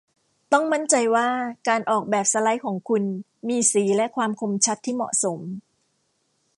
[0.53, 1.27] ต้องมั่นใจว่า
[1.67, 3.03] การออกแบบสไลด์ของคุณ
[3.49, 5.39] มีสีและความคมชัดที่เหมาะสม